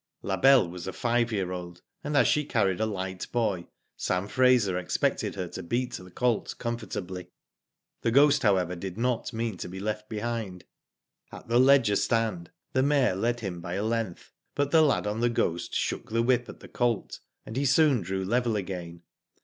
La 0.23 0.35
Belle 0.35 0.67
was 0.67 0.87
a 0.87 0.93
five 0.93 1.31
year 1.31 1.51
old, 1.51 1.83
and 2.03 2.17
as 2.17 2.27
she 2.27 2.43
carried 2.43 2.79
a 2.79 2.87
light 2.87 3.31
boy, 3.31 3.67
Sam 3.95 4.27
Fraser 4.27 4.75
expected 4.75 5.35
her 5.35 5.47
to 5.49 5.61
beat 5.61 5.93
the 5.93 6.09
colt 6.09 6.55
comfortably. 6.57 7.27
The 8.01 8.09
Ghost, 8.09 8.41
however, 8.41 8.75
did 8.75 8.97
not 8.97 9.31
mean 9.31 9.57
to 9.57 9.69
be 9.69 9.79
left 9.79 10.09
behind. 10.09 10.65
At 11.31 11.49
the 11.49 11.59
Leger 11.59 11.97
stand 11.97 12.49
the 12.73 12.81
mare 12.81 13.15
led 13.15 13.41
him 13.41 13.61
by 13.61 13.75
a 13.75 13.83
length, 13.83 14.31
but 14.55 14.71
the 14.71 14.81
lad 14.81 15.05
on 15.05 15.19
The 15.19 15.29
Ghost 15.29 15.75
shook 15.75 16.09
the 16.09 16.23
whip 16.23 16.49
at 16.49 16.61
the 16.61 16.67
colt 16.67 17.19
and 17.45 17.55
he 17.55 17.65
soon 17.65 18.01
drew 18.01 18.25
level 18.25 18.55
again. 18.55 19.03